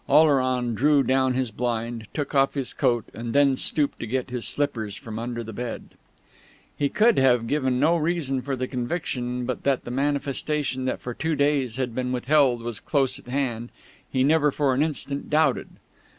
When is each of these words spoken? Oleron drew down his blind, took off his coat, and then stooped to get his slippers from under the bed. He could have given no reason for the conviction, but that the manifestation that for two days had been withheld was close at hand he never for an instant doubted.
Oleron 0.09 0.73
drew 0.73 1.03
down 1.03 1.35
his 1.35 1.51
blind, 1.51 2.07
took 2.11 2.33
off 2.33 2.55
his 2.55 2.73
coat, 2.73 3.05
and 3.13 3.33
then 3.35 3.55
stooped 3.55 3.99
to 3.99 4.07
get 4.07 4.31
his 4.31 4.47
slippers 4.47 4.95
from 4.95 5.19
under 5.19 5.43
the 5.43 5.53
bed. 5.53 5.89
He 6.75 6.89
could 6.89 7.19
have 7.19 7.45
given 7.45 7.79
no 7.79 7.95
reason 7.97 8.41
for 8.41 8.55
the 8.55 8.67
conviction, 8.67 9.45
but 9.45 9.61
that 9.61 9.83
the 9.83 9.91
manifestation 9.91 10.85
that 10.85 11.01
for 11.01 11.13
two 11.13 11.35
days 11.35 11.75
had 11.75 11.93
been 11.93 12.11
withheld 12.11 12.63
was 12.63 12.79
close 12.79 13.19
at 13.19 13.27
hand 13.27 13.69
he 14.11 14.23
never 14.23 14.49
for 14.49 14.73
an 14.73 14.81
instant 14.81 15.29
doubted. 15.29 15.67